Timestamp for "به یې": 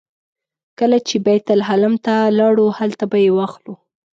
3.11-3.31